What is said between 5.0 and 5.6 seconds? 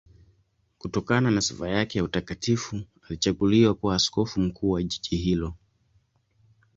hilo.